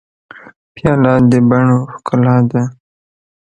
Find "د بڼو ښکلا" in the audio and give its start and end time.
1.29-2.35